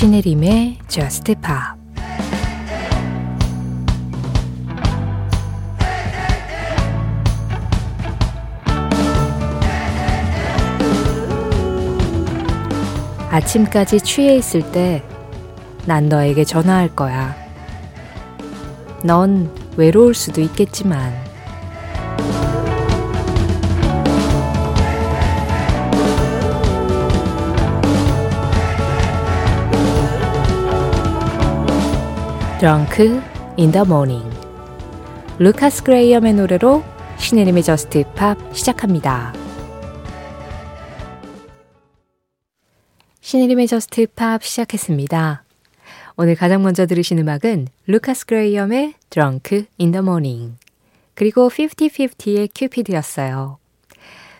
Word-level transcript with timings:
신혜림의 0.00 0.78
Just 0.88 1.34
Pop 1.34 1.78
아침까지 13.30 14.00
취해 14.00 14.36
있을 14.36 14.72
때 14.72 15.04
난 15.86 16.08
너에게 16.08 16.44
전화할 16.44 16.94
거야. 16.94 17.34
넌 19.04 19.50
외로울 19.76 20.14
수도 20.14 20.40
있겠지만 20.40 21.12
Drunk 32.60 33.22
in 33.56 33.72
the 33.72 33.86
Morning 33.86 34.20
루카스 35.38 35.82
그레이엄의 35.82 36.34
노래로 36.34 36.84
신혜림의 37.16 37.62
Just 37.62 38.04
Pop 38.14 38.36
시작합니다. 38.54 39.32
신혜림의 43.22 43.66
Just 43.66 44.08
Pop 44.14 44.44
시작했습니다. 44.44 45.42
오늘 46.18 46.34
가장 46.34 46.62
먼저 46.62 46.84
들으신 46.84 47.18
음악은 47.20 47.68
루카스 47.86 48.26
그레이엄의 48.26 48.92
Drunk 49.08 49.64
in 49.80 49.92
the 49.92 50.04
Morning 50.04 50.58
그리고 51.14 51.48
50-50의 51.48 52.50
Cupid였어요. 52.54 53.56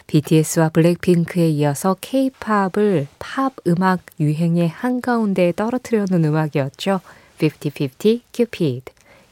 BTS와 0.09 0.69
블랙핑크에 0.69 1.49
이어서 1.49 1.97
K-팝을 1.99 3.07
팝 3.19 3.55
음악 3.67 4.01
유행의 4.21 4.69
한가운데에 4.69 5.55
떨어뜨려 5.57 6.05
놓은 6.11 6.27
음악이었죠. 6.27 7.01
50-50 7.49 8.21
Cupid. 8.33 8.83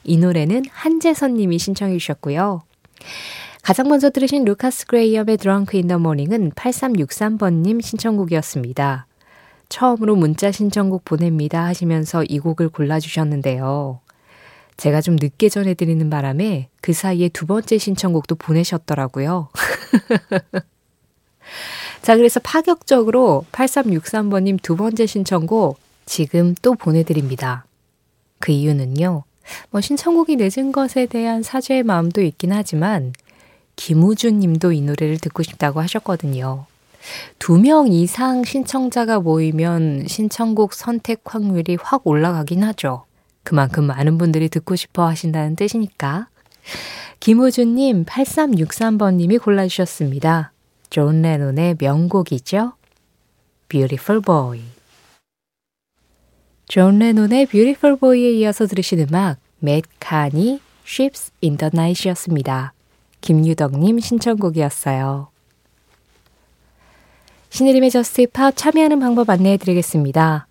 이 0.04 0.16
노래는 0.16 0.64
한재선 0.70 1.34
님이 1.34 1.58
신청해 1.58 1.98
주셨고요. 1.98 2.62
가장 3.62 3.88
먼저 3.88 4.08
들으신 4.08 4.44
루카스 4.44 4.86
그레이엄의 4.86 5.36
Drunk 5.36 5.78
in 5.78 5.88
the 5.88 6.00
Morning은 6.00 6.52
8363번님 6.52 7.82
신청곡이었습니다. 7.82 9.06
처음으로 9.68 10.16
문자 10.16 10.50
신청곡 10.50 11.04
보냅니다 11.04 11.66
하시면서 11.66 12.24
이 12.24 12.38
곡을 12.38 12.70
골라주셨는데요. 12.70 14.00
제가 14.78 15.02
좀 15.02 15.16
늦게 15.20 15.50
전해드리는 15.50 16.08
바람에 16.08 16.70
그 16.80 16.94
사이에 16.94 17.28
두 17.28 17.46
번째 17.46 17.76
신청곡도 17.76 18.36
보내셨더라고요. 18.36 19.50
자, 22.00 22.16
그래서 22.16 22.40
파격적으로 22.40 23.44
8363번님 23.52 24.62
두 24.62 24.76
번째 24.76 25.04
신청곡 25.04 25.78
지금 26.06 26.54
또 26.62 26.74
보내드립니다. 26.74 27.66
그 28.38 28.52
이유는요, 28.52 29.24
뭐 29.70 29.80
신청곡이 29.80 30.36
늦은 30.36 30.72
것에 30.72 31.06
대한 31.06 31.42
사죄의 31.42 31.82
마음도 31.82 32.20
있긴 32.20 32.52
하지만, 32.52 33.12
김우준 33.76 34.40
님도 34.40 34.72
이 34.72 34.80
노래를 34.82 35.18
듣고 35.18 35.42
싶다고 35.42 35.80
하셨거든요. 35.80 36.66
두 37.38 37.58
명 37.58 37.88
이상 37.92 38.44
신청자가 38.44 39.20
모이면 39.20 40.06
신청곡 40.08 40.74
선택 40.74 41.22
확률이 41.24 41.78
확 41.80 42.06
올라가긴 42.06 42.62
하죠. 42.64 43.04
그만큼 43.44 43.84
많은 43.84 44.18
분들이 44.18 44.48
듣고 44.48 44.76
싶어 44.76 45.06
하신다는 45.06 45.56
뜻이니까. 45.56 46.28
김우준님, 47.20 48.04
8363번님이 48.04 49.42
골라주셨습니다. 49.42 50.52
존 50.90 51.22
레논의 51.22 51.76
명곡이죠. 51.78 52.72
Beautiful 53.68 54.20
Boy. 54.22 54.77
존 56.68 56.98
레논의 56.98 57.46
Beautiful 57.46 57.96
Boy에 57.96 58.30
이어서 58.32 58.66
들으신 58.66 59.00
음악, 59.00 59.38
맷 59.58 59.84
카니, 60.00 60.60
Ships 60.86 61.32
in 61.42 61.56
the 61.56 61.70
Night이었습니다. 61.72 62.74
김유덕님 63.22 63.98
신청곡이었어요. 63.98 65.28
신혜림의 67.48 67.90
Just 67.90 68.26
Pop 68.34 68.54
참여하는 68.54 69.00
방법 69.00 69.30
안내해 69.30 69.56
드리겠습니다. 69.56 70.46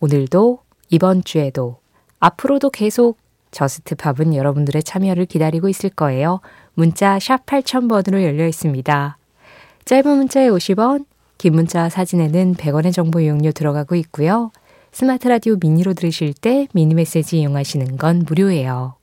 오늘도 0.00 0.58
이번 0.88 1.22
주에도 1.22 1.78
앞으로도 2.18 2.70
계속 2.70 3.16
Just 3.52 3.94
Pop은 3.94 4.34
여러분들의 4.34 4.82
참여를 4.82 5.26
기다리고 5.26 5.68
있을 5.68 5.90
거예요. 5.90 6.40
문자 6.74 7.20
샵 7.20 7.46
8000번으로 7.46 8.24
열려 8.24 8.48
있습니다. 8.48 9.16
짧은 9.84 10.16
문자에 10.16 10.48
50원, 10.48 11.04
긴 11.38 11.54
문자 11.54 11.88
사진에는 11.88 12.56
100원의 12.56 12.92
정보 12.92 13.20
이용료 13.20 13.52
들어가고 13.52 13.94
있고요. 13.94 14.50
스마트 14.92 15.28
라디오 15.28 15.56
미니로 15.60 15.94
들으실 15.94 16.34
때 16.34 16.66
미니 16.72 16.94
메시지 16.94 17.40
이용하시는 17.40 17.96
건 17.96 18.24
무료예요. 18.26 18.96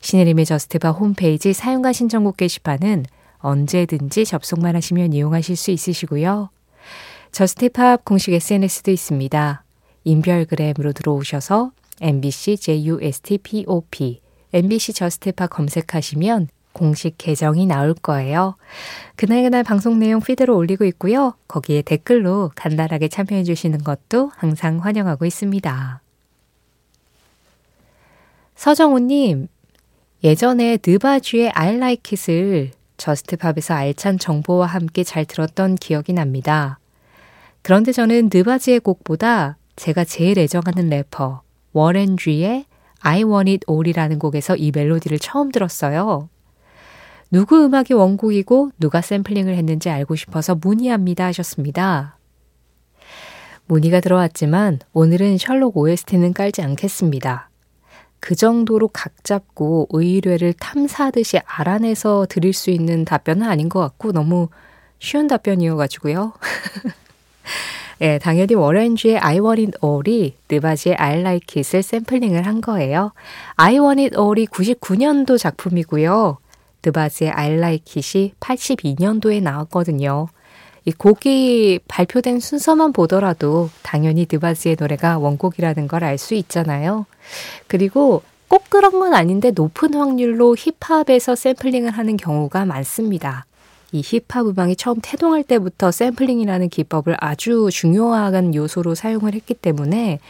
신혜림의 0.00 0.44
저스트팝 0.44 0.98
홈페이지 0.98 1.52
사연과 1.52 1.92
신청곡 1.92 2.36
게시판은 2.36 3.06
언제든지 3.38 4.24
접속만 4.24 4.74
하시면 4.76 5.12
이용하실 5.12 5.56
수 5.56 5.70
있으시고요. 5.70 6.50
저스트팝 7.32 8.04
공식 8.04 8.32
SNS도 8.32 8.90
있습니다. 8.90 9.64
인별그램으로 10.04 10.92
들어오셔서 10.92 11.72
MBC 12.00 12.56
JUSTPOP, 12.56 14.20
MBC 14.52 14.92
저스트팝 14.94 15.50
검색하시면 15.50 16.48
공식 16.78 17.18
계정이 17.18 17.66
나올 17.66 17.92
거예요. 17.92 18.56
그날그날 19.16 19.64
방송 19.64 19.98
내용 19.98 20.20
피드로 20.20 20.56
올리고 20.56 20.84
있고요. 20.86 21.34
거기에 21.48 21.82
댓글로 21.82 22.52
간단하게 22.54 23.08
참여해 23.08 23.42
주시는 23.42 23.82
것도 23.82 24.30
항상 24.36 24.78
환영하고 24.78 25.26
있습니다. 25.26 26.00
서정우님, 28.54 29.48
예전에 30.24 30.78
느바쥐의 30.84 31.50
I 31.54 31.74
like 31.76 32.16
it을 32.16 32.70
저스트팝에서 32.96 33.74
알찬 33.74 34.18
정보와 34.18 34.66
함께 34.66 35.04
잘 35.04 35.24
들었던 35.24 35.76
기억이 35.76 36.12
납니다. 36.12 36.78
그런데 37.62 37.92
저는 37.92 38.30
느바지의 38.32 38.80
곡보다 38.80 39.56
제가 39.76 40.04
제일 40.04 40.38
애정하는 40.38 40.88
래퍼 40.90 41.42
워렌쥐의 41.72 42.64
I 43.00 43.22
Want 43.22 43.50
It 43.50 43.66
All이라는 43.70 44.18
곡에서 44.18 44.56
이 44.56 44.72
멜로디를 44.74 45.18
처음 45.18 45.52
들었어요. 45.52 46.28
누구 47.30 47.62
음악이 47.62 47.92
원곡이고 47.92 48.70
누가 48.78 49.02
샘플링을 49.02 49.54
했는지 49.54 49.90
알고 49.90 50.16
싶어서 50.16 50.54
문의합니다 50.54 51.26
하셨습니다. 51.26 52.16
문의가 53.66 54.00
들어왔지만 54.00 54.78
오늘은 54.94 55.36
셜록 55.36 55.76
OST는 55.76 56.32
깔지 56.32 56.62
않겠습니다. 56.62 57.50
그 58.18 58.34
정도로 58.34 58.88
각 58.88 59.24
잡고 59.24 59.88
의뢰를 59.90 60.54
탐사하듯이 60.54 61.38
알아내서 61.44 62.26
드릴 62.30 62.54
수 62.54 62.70
있는 62.70 63.04
답변은 63.04 63.46
아닌 63.46 63.68
것 63.68 63.80
같고 63.80 64.12
너무 64.12 64.48
쉬운 64.98 65.28
답변이어가지고요. 65.28 66.32
예, 68.00 68.18
당연히 68.18 68.54
워렌쥐의 68.54 69.18
I 69.18 69.38
Want 69.38 69.66
It 69.66 69.78
All이 69.84 70.36
느바지의 70.50 70.96
I 70.96 71.18
Like 71.20 71.60
It을 71.60 71.82
샘플링을 71.82 72.46
한 72.46 72.62
거예요. 72.62 73.12
I 73.56 73.78
Want 73.78 74.02
It 74.02 74.16
All이 74.18 74.46
99년도 74.46 75.36
작품이고요. 75.36 76.38
느바지의 76.84 77.30
I 77.30 77.52
Like 77.54 78.02
It이 78.02 78.32
82년도에 78.40 79.42
나왔거든요. 79.42 80.28
이 80.84 80.92
곡이 80.92 81.80
발표된 81.86 82.40
순서만 82.40 82.92
보더라도 82.92 83.68
당연히 83.82 84.26
느바지의 84.30 84.76
노래가 84.80 85.18
원곡이라는 85.18 85.86
걸 85.88 86.02
알 86.02 86.16
수 86.18 86.34
있잖아요. 86.34 87.04
그리고 87.66 88.22
꼭 88.48 88.64
그런 88.70 88.98
건 88.98 89.12
아닌데 89.14 89.50
높은 89.50 89.92
확률로 89.92 90.56
힙합에서 90.56 91.34
샘플링을 91.34 91.90
하는 91.90 92.16
경우가 92.16 92.64
많습니다. 92.64 93.44
이 93.92 94.02
힙합 94.02 94.46
음악이 94.46 94.76
처음 94.76 94.98
태동할 95.02 95.42
때부터 95.44 95.90
샘플링이라는 95.90 96.68
기법을 96.68 97.16
아주 97.18 97.68
중요한 97.72 98.54
요소로 98.54 98.94
사용을 98.94 99.34
했기 99.34 99.54
때문에 99.54 100.20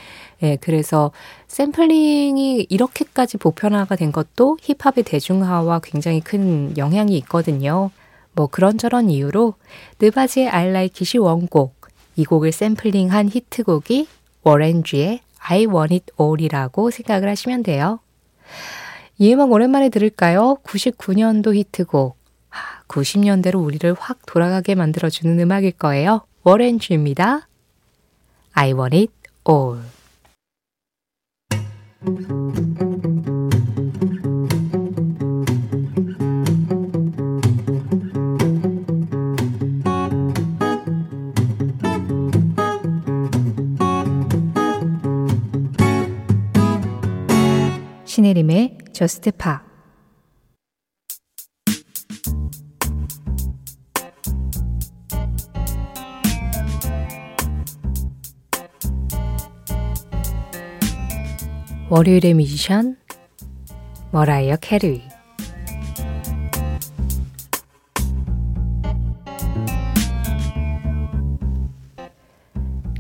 예, 0.43 0.57
그래서 0.57 1.11
샘플링이 1.49 2.67
이렇게까지 2.69 3.39
보편화가 3.39 3.97
된 3.97 4.13
것도 4.13 4.57
힙합의 4.61 5.05
대중화와 5.05 5.81
굉장히 5.81 6.21
큰 6.21 6.77
영향이 6.77 7.17
있거든요. 7.19 7.91
뭐 8.33 8.47
그런저런 8.47 9.11
이유로 9.11 9.55
느바지의 10.01 10.49
I 10.49 10.69
Like 10.69 11.05
It이 11.05 11.21
원곡, 11.21 11.75
이 12.17 12.25
곡을 12.25 12.53
샘플링한 12.53 13.31
히트곡이 13.31 14.07
워렌쥐의 14.43 15.21
I 15.41 15.67
Want 15.67 15.95
It 15.95 16.13
All이라고 16.21 16.91
생각을 16.91 17.29
하시면 17.29 17.65
돼요. 17.65 17.99
이 19.19 19.33
음악 19.33 19.51
오랜만에 19.51 19.89
들을까요? 19.89 20.59
99년도 20.63 21.55
히트곡. 21.55 22.17
90년대로 22.87 23.63
우리를 23.63 23.93
확 23.99 24.25
돌아가게 24.27 24.75
만들어주는 24.75 25.39
음악일 25.39 25.73
거예요. 25.73 26.23
워렌쥐입니다. 26.45 27.49
I 28.53 28.73
want 28.73 28.97
it 28.97 29.13
all. 29.49 29.98
신혜림의 48.05 48.79
저스트 48.93 49.33
파 49.33 49.68
월요일의 61.91 62.35
뮤지션 62.35 62.99
머라이어 64.11 64.57
캐리 64.61 65.01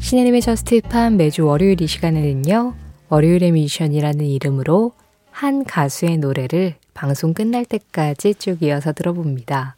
신혜림의 0.00 0.40
저스트팝 0.40 1.12
매주 1.12 1.44
월요일 1.44 1.82
이 1.82 1.86
시간에는요 1.86 2.74
월요일의 3.10 3.52
뮤지션이라는 3.52 4.24
이름으로 4.24 4.92
한 5.30 5.64
가수의 5.64 6.16
노래를 6.16 6.76
방송 6.94 7.34
끝날 7.34 7.66
때까지 7.66 8.36
쭉 8.36 8.62
이어서 8.62 8.94
들어봅니다. 8.94 9.76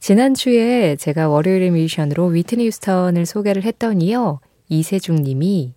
지난주에 0.00 0.96
제가 0.96 1.30
월요일의 1.30 1.70
뮤지션으로 1.70 2.26
휘트니 2.26 2.66
휴스턴을 2.66 3.24
소개를 3.24 3.62
했더니요. 3.62 4.40
이세중 4.68 5.22
님이 5.22 5.72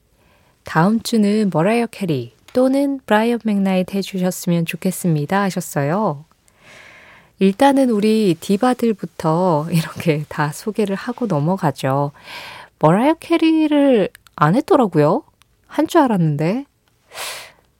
다음 0.65 0.99
주는 1.01 1.49
머라이어 1.53 1.87
캐리 1.87 2.33
또는 2.53 2.99
브라이언 3.05 3.39
맥나이트 3.45 3.95
해주셨으면 3.95 4.65
좋겠습니다 4.65 5.41
하셨어요. 5.43 6.25
일단은 7.39 7.89
우리 7.89 8.35
디바들부터 8.39 9.67
이렇게 9.71 10.25
다 10.29 10.51
소개를 10.51 10.95
하고 10.95 11.27
넘어가죠. 11.27 12.11
머라이어 12.79 13.15
캐리를 13.15 14.09
안 14.35 14.55
했더라고요. 14.55 15.23
한 15.67 15.87
줄 15.87 16.01
알았는데. 16.01 16.65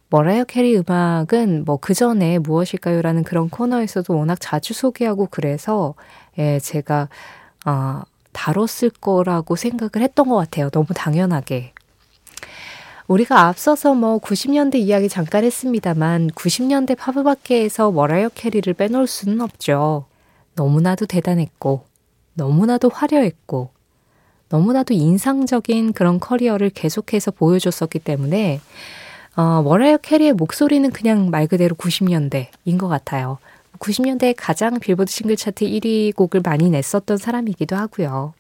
머라이어 0.09 0.43
캐리 0.45 0.77
음악은 0.77 1.65
뭐 1.65 1.77
그 1.77 1.93
전에 1.93 2.39
무엇일까요? 2.39 3.01
라는 3.01 3.23
그런 3.23 3.49
코너에서도 3.49 4.15
워낙 4.17 4.37
자주 4.39 4.73
소개하고 4.73 5.27
그래서, 5.31 5.95
예, 6.37 6.59
제가, 6.59 7.09
아, 7.65 8.03
다뤘을 8.33 8.91
거라고 9.01 9.55
생각을 9.55 10.03
했던 10.03 10.27
것 10.29 10.35
같아요. 10.37 10.69
너무 10.69 10.87
당연하게. 10.93 11.73
우리가 13.07 13.47
앞서서 13.47 13.93
뭐 13.93 14.17
90년대 14.17 14.75
이야기 14.75 15.09
잠깐 15.09 15.43
했습니다만 15.43 16.31
90년대 16.31 16.97
팝음악계에서 16.97 17.91
머라이어 17.91 18.29
캐리를 18.29 18.73
빼놓을 18.73 19.05
수는 19.05 19.41
없죠. 19.41 20.05
너무나도 20.55 21.05
대단했고, 21.05 21.85
너무나도 22.33 22.89
화려했고, 22.89 23.69
너무나도 24.49 24.93
인상적인 24.93 25.93
그런 25.93 26.19
커리어를 26.19 26.69
계속해서 26.69 27.31
보여줬었기 27.31 27.99
때문에 27.99 28.61
어, 29.35 29.61
머라이어 29.63 29.97
캐리의 29.97 30.33
목소리는 30.33 30.89
그냥 30.91 31.29
말 31.29 31.47
그대로 31.47 31.75
90년대인 31.75 32.77
것 32.79 32.87
같아요. 32.87 33.37
90년대에 33.79 34.33
가장 34.37 34.79
빌보드 34.79 35.11
싱글 35.11 35.35
차트 35.35 35.65
1위 35.65 36.15
곡을 36.15 36.41
많이 36.41 36.69
냈었던 36.69 37.17
사람이기도 37.17 37.75
하고요. 37.75 38.33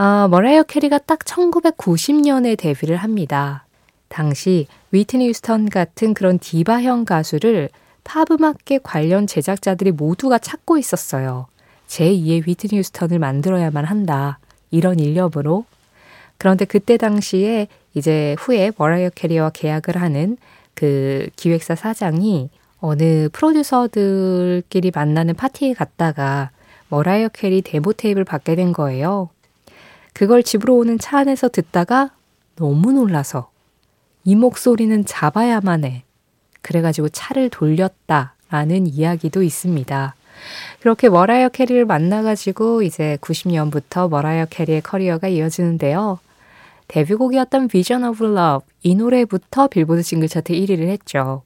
어, 0.00 0.28
머라이어 0.28 0.62
캐리가 0.62 0.96
딱 0.96 1.18
1990년에 1.18 2.56
데뷔를 2.56 2.96
합니다. 2.96 3.66
당시 4.08 4.66
휘트니 4.92 5.28
휴스턴 5.28 5.68
같은 5.68 6.14
그런 6.14 6.38
디바형 6.38 7.04
가수를 7.04 7.68
팝음악계 8.04 8.78
관련 8.82 9.26
제작자들이 9.26 9.92
모두가 9.92 10.38
찾고 10.38 10.78
있었어요. 10.78 11.48
제2의 11.88 12.48
휘트니 12.48 12.78
휴스턴을 12.78 13.18
만들어야만 13.18 13.84
한다. 13.84 14.38
이런 14.70 14.98
일념으로. 14.98 15.66
그런데 16.38 16.64
그때 16.64 16.96
당시에 16.96 17.68
이제 17.92 18.34
후에 18.38 18.72
머라이어 18.78 19.10
캐리와 19.10 19.50
계약을 19.50 19.98
하는 19.98 20.38
그 20.72 21.28
기획사 21.36 21.74
사장이 21.74 22.48
어느 22.78 23.28
프로듀서들끼리 23.34 24.92
만나는 24.94 25.34
파티에 25.34 25.74
갔다가 25.74 26.52
머라이어 26.88 27.28
캐리 27.28 27.60
데모 27.60 27.92
테이프를 27.92 28.24
받게 28.24 28.56
된 28.56 28.72
거예요. 28.72 29.28
그걸 30.12 30.42
집으로 30.42 30.76
오는 30.76 30.98
차 30.98 31.18
안에서 31.18 31.48
듣다가 31.48 32.10
너무 32.56 32.92
놀라서 32.92 33.50
이 34.24 34.36
목소리는 34.36 35.04
잡아야만 35.04 35.84
해. 35.84 36.04
그래가지고 36.62 37.08
차를 37.08 37.48
돌렸다 37.48 38.34
라는 38.50 38.86
이야기도 38.86 39.42
있습니다. 39.42 40.14
그렇게 40.80 41.08
머라이어 41.08 41.50
캐리를 41.50 41.84
만나가지고 41.84 42.82
이제 42.82 43.18
90년부터 43.20 44.08
머라이어 44.08 44.46
캐리의 44.46 44.82
커리어가 44.82 45.28
이어지는데요. 45.28 46.18
데뷔곡이었던 46.88 47.68
Vision 47.68 48.08
of 48.08 48.24
Love 48.24 48.66
이 48.82 48.94
노래부터 48.94 49.68
빌보드 49.68 50.02
싱글 50.02 50.28
차트 50.28 50.52
1위를 50.52 50.88
했죠. 50.88 51.42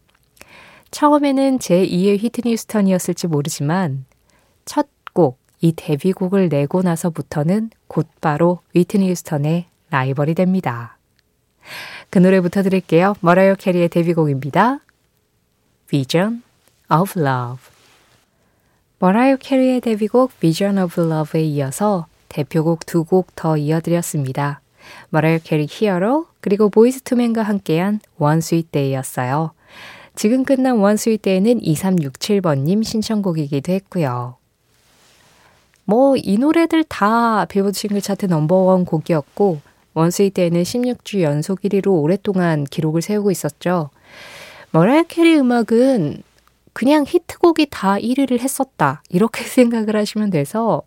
처음에는 0.91 1.59
제2의 1.59 2.19
휘트니 2.19 2.57
휴스턴이었을지 2.57 3.27
모르지만 3.27 4.07
첫 4.65 4.87
곡, 5.13 5.39
이 5.65 5.73
데뷔곡을 5.75 6.51
내고 6.51 6.83
나서부터는 6.83 7.71
곧바로 7.87 8.59
휘트니 8.75 9.09
휴스턴의 9.09 9.65
라이벌이 9.89 10.35
됩니다. 10.35 10.99
그 12.11 12.19
노래부터 12.19 12.63
들을게요. 12.63 13.15
머라이어 13.21 13.55
캐리의 13.55 13.89
데뷔곡입니다. 13.89 14.81
Vision 15.89 16.43
of 16.93 17.19
Love 17.19 17.65
머라이어 18.99 19.37
캐리의 19.37 19.81
데뷔곡 19.81 20.39
Vision 20.39 20.77
of 20.77 21.01
Love에 21.01 21.43
이어서 21.45 22.09
대표곡 22.29 22.85
두 22.85 23.05
곡 23.05 23.29
더 23.35 23.57
이어드렸습니다. 23.57 24.61
머라이어 25.09 25.39
캐리 25.43 25.67
Hero 25.67 26.27
그리고 26.43 26.69
보이즈 26.69 27.01
투 27.01 27.11
멘과 27.11 27.43
함께한 27.43 27.86
One 27.86 28.01
Sweet 28.21 28.69
Day였어요. 28.71 29.53
지금 30.15 30.45
끝난 30.45 30.68
One 30.68 30.77
Sweet 30.79 31.23
Day는 31.23 31.61
2367번님 31.61 32.85
신청곡이기도 32.85 33.73
했고요. 33.73 34.37
뭐 35.85 36.17
이 36.17 36.39
노래들 36.39 36.85
다 36.85 37.45
빌보드 37.47 37.79
싱글 37.79 38.01
차트 38.01 38.27
넘버원 38.27 38.85
곡이었고 38.85 39.61
One 39.95 40.10
Sweet 40.10 40.35
Day는 40.35 40.63
16주 40.63 41.23
연속 41.23 41.61
1위로 41.63 42.03
오랫동안 42.03 42.65
기록을 42.65 43.03
세우고 43.03 43.31
있었죠. 43.31 43.91
머라이어 44.71 45.05
캐리 45.05 45.37
음악은 45.39 46.23
그냥 46.73 47.05
히트곡이 47.07 47.69
다 47.71 47.95
1위를 47.97 48.41
했었다. 48.41 49.03
이렇게 49.09 49.45
생각을 49.47 49.95
하시면 49.97 50.31
돼서 50.31 50.83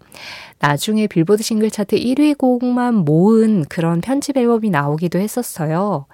나중에 0.60 1.08
빌보드 1.08 1.44
싱글 1.44 1.70
차트 1.70 1.96
1위 1.96 2.38
곡만 2.38 2.96
모은 2.96 3.66
그런 3.70 4.02
편집 4.02 4.38
앨범이 4.38 4.70
나오기도 4.70 5.20
했었어요. 5.20 6.06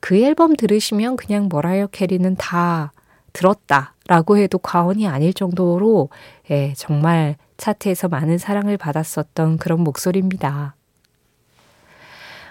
그 0.00 0.16
앨범 0.16 0.56
들으시면 0.56 1.16
그냥 1.16 1.48
머라이어 1.50 1.86
캐리는 1.88 2.34
다 2.34 2.92
들었다라고 3.32 4.38
해도 4.38 4.58
과언이 4.58 5.06
아닐 5.06 5.32
정도로 5.32 6.08
예, 6.50 6.74
정말 6.76 7.36
차트에서 7.62 8.08
많은 8.08 8.38
사랑을 8.38 8.76
받았었던 8.76 9.58
그런 9.58 9.80
목소리입니다. 9.84 10.74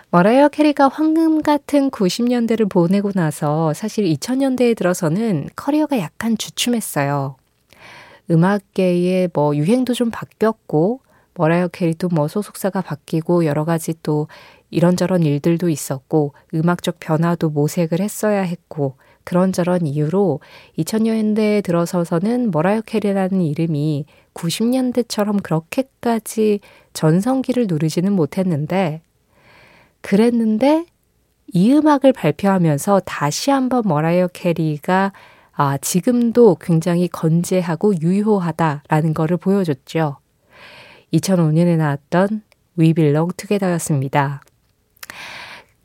머라이어 0.09 0.47
캐리가 0.47 0.87
황금 0.87 1.41
같은 1.41 1.91
90년대를 1.91 2.69
보내고 2.69 3.11
나서 3.13 3.73
사실 3.73 4.05
2000년대에 4.05 4.75
들어서는 4.75 5.49
커리어가 5.55 5.99
약간 5.99 6.37
주춤했어요. 6.37 7.35
음악계의 8.29 9.29
뭐 9.33 9.55
유행도 9.55 9.93
좀 9.93 10.11
바뀌었고, 10.11 11.01
머라이어 11.35 11.67
캐리도 11.69 12.09
뭐 12.09 12.27
소속사가 12.29 12.81
바뀌고 12.81 13.45
여러 13.45 13.65
가지 13.65 13.93
또 14.03 14.27
이런저런 14.69 15.23
일들도 15.23 15.67
있었고, 15.67 16.33
음악적 16.53 16.99
변화도 16.99 17.49
모색을 17.49 17.99
했어야 17.99 18.41
했고, 18.41 18.95
그런저런 19.23 19.85
이유로 19.85 20.39
2000년대에 20.77 21.63
들어서서는 21.63 22.51
머라이어 22.51 22.81
캐리라는 22.81 23.41
이름이 23.41 24.05
90년대처럼 24.33 25.43
그렇게까지 25.43 26.59
전성기를 26.93 27.67
누리지는 27.67 28.13
못했는데, 28.13 29.01
그랬는데 30.01 30.85
이 31.53 31.73
음악을 31.73 32.13
발표하면서 32.13 33.01
다시 33.05 33.51
한번 33.51 33.83
머라이어 33.85 34.27
캐리가 34.27 35.11
아, 35.53 35.77
지금도 35.77 36.57
굉장히 36.61 37.07
건재하고 37.07 38.01
유효하다라는 38.01 39.13
것을 39.13 39.37
보여줬죠. 39.37 40.17
2005년에 41.13 41.77
나왔던 41.77 42.41
We 42.79 42.93
Belong 42.93 43.35
Together였습니다. 43.35 44.41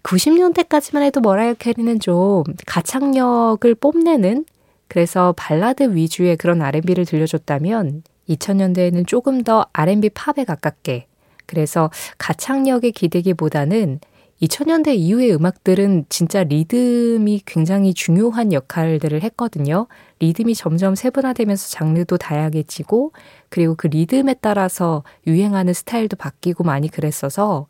90년대까지만 0.03 1.03
해도 1.03 1.21
머라이어 1.21 1.55
캐리는 1.55 1.99
좀 1.99 2.45
가창력을 2.65 3.75
뽐내는 3.75 4.45
그래서 4.87 5.35
발라드 5.37 5.97
위주의 5.97 6.37
그런 6.37 6.63
R&B를 6.63 7.05
들려줬다면 7.05 8.05
2000년대에는 8.29 9.07
조금 9.07 9.43
더 9.43 9.67
R&B 9.73 10.11
팝에 10.11 10.45
가깝게 10.45 11.07
그래서 11.47 11.91
가창력에 12.19 12.91
기대기보다는 12.91 14.01
2000년대 14.43 14.95
이후의 14.97 15.35
음악들은 15.35 16.07
진짜 16.09 16.43
리듬이 16.45 17.43
굉장히 17.47 17.95
중요한 17.95 18.53
역할들을 18.53 19.23
했거든요. 19.23 19.87
리듬이 20.19 20.55
점점 20.55 20.95
세분화되면서 20.95 21.71
장르도 21.71 22.19
다양해지고, 22.19 23.13
그리고 23.49 23.75
그 23.77 23.87
리듬에 23.87 24.35
따라서 24.41 25.05
유행하는 25.27 25.73
스타일도 25.73 26.17
바뀌고 26.17 26.65
많이 26.65 26.89
그랬어서, 26.89 27.67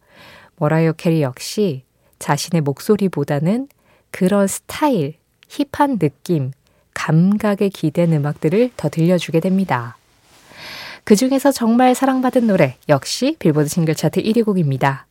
머라이어 0.57 0.95
캐리 0.95 1.23
역시 1.23 1.85
자신의 2.19 2.63
목소리보다는 2.63 3.69
그런 4.11 4.49
스타일, 4.49 5.15
힙한 5.49 5.99
느낌, 5.99 6.51
감각에 6.95 7.69
기댄 7.69 8.13
음악들을 8.13 8.73
더 8.77 8.89
들려주게 8.89 9.39
됩니다. 9.39 9.97
그 11.07 11.15
중에서 11.15 11.53
정말 11.53 11.95
사랑받은 11.95 12.49
노래 12.49 12.79
역시 12.89 13.37
빌보드 13.39 13.69
싱글 13.69 13.95
차트 13.95 14.21
1위 14.21 14.45
곡입니다. 14.45 15.07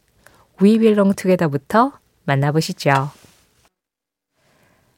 We 0.62 0.78
Belong 0.78 1.16
Together부터 1.16 1.94
만나보시죠. 2.26 3.12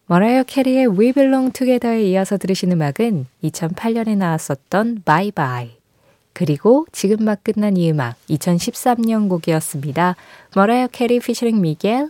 머라이어 0.07 0.41
캐리의 0.41 0.87
We 0.87 1.13
Belong 1.13 1.53
Together에 1.53 2.01
이어서 2.01 2.37
들으신 2.37 2.71
음악은 2.71 3.27
2008년에 3.43 4.17
나왔었던 4.17 5.03
Bye 5.05 5.31
Bye 5.33 5.77
그리고 6.33 6.87
지금 6.91 7.25
막 7.25 7.43
끝난 7.43 7.77
이 7.77 7.91
음악 7.91 8.15
2013년 8.31 9.29
곡이었습니다. 9.29 10.15
머라이어 10.55 10.87
캐리 10.87 11.19
피처링 11.19 11.61
미겔 11.61 12.09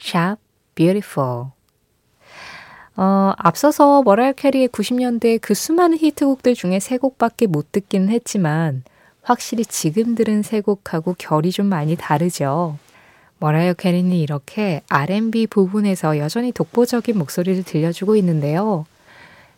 Sharp 0.00 0.42
Beautiful 0.74 1.50
어, 2.96 3.32
앞서서 3.36 4.02
머라이어 4.02 4.32
캐리의 4.32 4.68
90년대 4.68 5.40
그 5.42 5.54
수많은 5.54 5.98
히트곡들 5.98 6.54
중에 6.54 6.78
세 6.78 6.96
곡밖에 6.96 7.46
못 7.46 7.72
듣기는 7.72 8.08
했지만 8.08 8.84
확실히 9.22 9.64
지금 9.64 10.14
들은 10.14 10.42
세 10.42 10.60
곡하고 10.60 11.14
결이 11.18 11.50
좀 11.50 11.66
많이 11.66 11.96
다르죠. 11.96 12.78
머라이어 13.40 13.74
캐리는 13.74 14.12
이렇게 14.12 14.82
R&B 14.88 15.48
부분에서 15.48 16.18
여전히 16.18 16.52
독보적인 16.52 17.18
목소리를 17.18 17.64
들려주고 17.64 18.16
있는데요. 18.16 18.86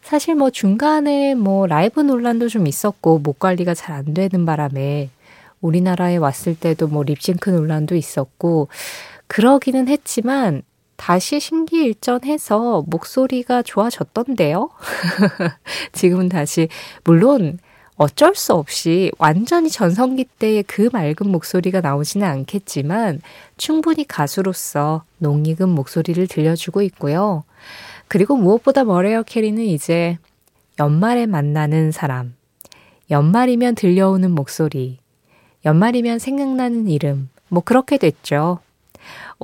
사실 0.03 0.35
뭐 0.35 0.51
중간에 0.51 1.35
뭐 1.35 1.67
라이브 1.67 2.01
논란도 2.01 2.49
좀 2.49 2.67
있었고 2.67 3.19
목 3.19 3.39
관리가 3.39 3.75
잘 3.75 3.97
안 3.97 4.15
되는 4.15 4.47
바람에 4.47 5.11
우리나라에 5.61 6.17
왔을 6.17 6.55
때도 6.55 6.87
뭐 6.89 7.03
립싱크 7.03 7.51
논란도 7.51 7.97
있었고 7.97 8.69
그러기는 9.27 9.89
했지만 9.89 10.63
다시 10.97 11.41
신기일전해서 11.41 12.85
목소리가 12.87 13.63
좋아졌던데요. 13.63 14.71
지금은 15.93 16.29
다시 16.29 16.69
물론 17.05 17.59
어쩔 17.97 18.35
수 18.35 18.53
없이 18.53 19.11
완전히 19.19 19.71
전성기 19.71 20.25
때의 20.39 20.65
그 20.65 20.91
맑은 20.93 21.31
목소리가 21.31 21.81
나오지는 21.81 22.27
않겠지만 22.27 23.23
충분히 23.57 24.07
가수로서 24.07 25.05
농익은 25.19 25.69
목소리를 25.69 26.27
들려주고 26.27 26.83
있고요. 26.83 27.45
그리고 28.09 28.37
무엇보다 28.37 28.85
머레어 28.85 29.23
캐리는 29.23 29.63
이제 29.65 30.19
연말에 30.79 31.25
만나는 31.25 31.91
사람, 31.91 32.35
연말이면 33.11 33.75
들려오는 33.75 34.31
목소리, 34.31 34.99
연말이면 35.65 36.19
생각나는 36.19 36.89
이름, 36.89 37.31
뭐 37.49 37.63
그렇게 37.65 37.97
됐죠. 37.97 38.59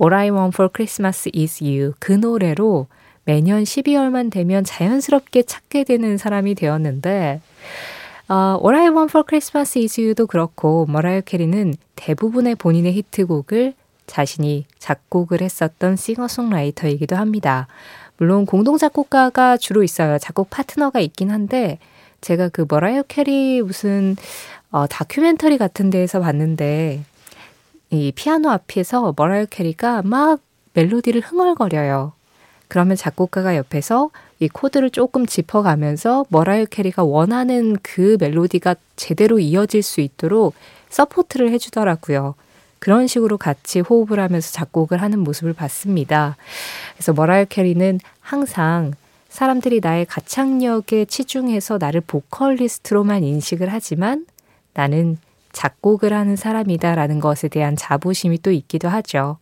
All 0.00 0.14
I 0.14 0.30
Want 0.30 0.54
for 0.54 0.70
Christmas 0.72 1.30
is 1.34 1.62
You 1.62 1.92
그 1.98 2.12
노래로 2.12 2.86
매년 3.24 3.62
12월만 3.62 4.30
되면 4.30 4.64
자연스럽게 4.64 5.44
찾게 5.44 5.84
되는 5.84 6.16
사람이 6.16 6.54
되었는데 6.54 7.40
어, 8.28 8.60
All 8.62 8.74
I 8.74 8.88
Want 8.88 9.10
for 9.10 9.24
Christmas 9.28 9.78
is 9.78 10.00
You도 10.00 10.26
그렇고 10.26 10.86
머라이어 10.86 11.20
캐리는 11.22 11.74
대부분의 11.96 12.56
본인의 12.56 12.92
히트곡을 12.94 13.74
자신이 14.06 14.66
작곡을 14.78 15.40
했었던 15.40 15.96
싱어송라이터이기도 15.96 17.16
합니다. 17.16 17.68
물론 18.16 18.46
공동 18.46 18.78
작곡가가 18.78 19.56
주로 19.56 19.82
있어요. 19.82 20.18
작곡 20.18 20.50
파트너가 20.50 21.00
있긴 21.00 21.30
한데 21.30 21.78
제가 22.20 22.48
그 22.48 22.66
머라이어 22.68 23.02
캐리 23.08 23.62
무슨 23.62 24.16
어, 24.70 24.86
다큐멘터리 24.86 25.58
같은 25.58 25.90
데에서 25.90 26.20
봤는데 26.20 27.04
이 27.92 28.10
피아노 28.10 28.48
앞에서 28.48 29.12
머라이어 29.18 29.44
캐리가 29.50 30.00
막 30.02 30.40
멜로디를 30.72 31.20
흥얼거려요. 31.20 32.14
그러면 32.66 32.96
작곡가가 32.96 33.54
옆에서 33.54 34.10
이 34.40 34.48
코드를 34.48 34.88
조금 34.88 35.26
짚어가면서 35.26 36.24
머라이어 36.30 36.64
캐리가 36.64 37.04
원하는 37.04 37.76
그 37.82 38.16
멜로디가 38.18 38.76
제대로 38.96 39.38
이어질 39.38 39.82
수 39.82 40.00
있도록 40.00 40.54
support를 40.88 41.50
해주더라고요. 41.50 42.34
그런 42.78 43.06
식으로 43.06 43.36
같이 43.36 43.80
호흡을 43.80 44.18
하면서 44.18 44.50
작곡을 44.52 45.02
하는 45.02 45.18
모습을 45.18 45.52
봤습니다. 45.52 46.38
그래서 46.94 47.12
머라이어 47.12 47.44
캐리는 47.44 48.00
항상 48.20 48.92
사람들이 49.28 49.80
나의 49.80 50.06
가창력에 50.06 51.04
치중해서 51.04 51.76
나를 51.78 52.00
보컬리스트로만 52.00 53.22
인식을 53.22 53.70
하지만 53.70 54.24
나는 54.72 55.18
작곡을 55.52 56.12
하는 56.12 56.36
사람이다라는 56.36 57.20
것에 57.20 57.48
대한 57.48 57.76
자부심이 57.76 58.38
또 58.42 58.50
있기도 58.50 58.88
하죠. 58.88 59.38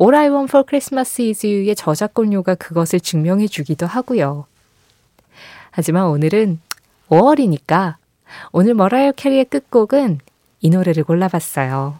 All 0.00 0.14
I 0.14 0.28
Want 0.28 0.50
for 0.50 0.64
Christmas 0.66 1.20
is 1.20 1.44
You의 1.44 1.74
저작권료가 1.74 2.54
그것을 2.54 3.00
증명해 3.00 3.48
주기도 3.48 3.86
하고요. 3.86 4.46
하지만 5.70 6.06
오늘은 6.06 6.60
5월이니까 7.08 7.96
오늘 8.52 8.74
머라이어 8.74 9.12
캐리의 9.12 9.46
끝곡은 9.46 10.20
이 10.60 10.70
노래를 10.70 11.04
골라봤어요. 11.04 11.98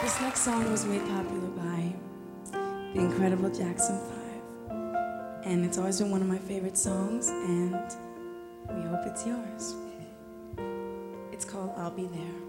This 0.00 0.22
next 0.22 0.42
song 0.42 0.64
was 0.70 0.86
made 0.86 1.04
popular 1.06 1.50
by 1.54 1.94
the 2.94 3.00
incredible 3.00 3.52
Jackson 3.52 3.98
5. 3.98 5.44
And 5.44 5.64
it's 5.64 5.78
always 5.78 5.98
been 6.00 6.10
one 6.10 6.22
of 6.22 6.28
my 6.28 6.38
favorite 6.38 6.76
songs 6.76 7.28
and 7.28 8.07
We 8.74 8.82
hope 8.82 9.06
it's 9.06 9.26
yours. 9.26 9.76
It's 11.32 11.44
called 11.44 11.72
I'll 11.76 11.94
Be 11.94 12.06
There. 12.08 12.48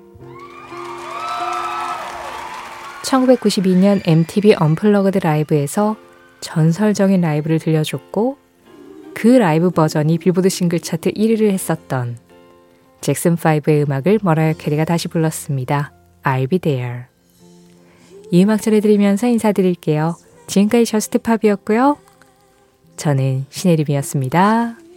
1992년 3.03 4.01
MTV 4.05 4.55
언플러그드 4.59 5.19
라이브에서 5.19 5.95
전설적인 6.41 7.21
라이브를 7.21 7.59
들려줬고 7.59 8.37
그 9.13 9.27
라이브 9.27 9.69
버전이 9.69 10.17
빌보드 10.19 10.49
싱글 10.49 10.79
차트 10.79 11.11
1위를 11.11 11.49
했었던 11.49 12.17
잭슨 13.01 13.35
5의 13.35 13.85
음악을 13.85 14.19
머라이어 14.21 14.53
캐리가 14.53 14.85
다시 14.85 15.07
불렀습니다. 15.07 15.93
I'll 16.23 16.49
be 16.49 16.59
there. 16.59 17.03
이 18.31 18.43
음악 18.43 18.61
전해드리면서 18.61 19.27
인사드릴게요. 19.27 20.15
지금까지 20.47 20.85
JUST 20.85 21.12
POP이었고요. 21.12 21.97
저는 22.97 23.45
신혜림이었습니다. 23.49 24.88